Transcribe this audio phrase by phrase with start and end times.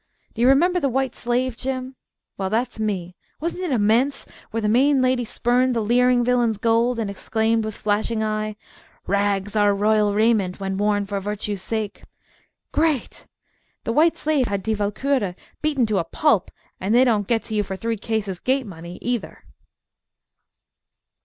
[0.33, 1.95] Do you remember The White Slave, Jim?
[2.35, 3.15] Well, that's me.
[3.39, 7.75] Wasn't it immense where the main lady spurned the leering villain's gold and exclaimed with
[7.75, 8.55] flashing eye,
[9.05, 12.01] "Rags are royal raiment when worn for virtue's sake."
[12.71, 13.27] Great!
[13.83, 16.49] The White Slave had Die Walkure beaten to a pulp,
[16.79, 19.43] and they don't get to you for three cases gate money, either.